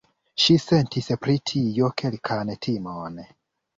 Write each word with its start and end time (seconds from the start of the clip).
Ŝi 0.43 0.53
sentis 0.61 1.11
pri 1.25 1.35
tio 1.51 1.91
kelkan 2.03 2.53
timon. 2.67 3.23